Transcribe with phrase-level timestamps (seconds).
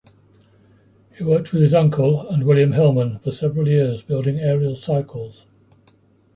[1.15, 5.45] He worked with his uncle and William Hillman for several years building Ariel cycles.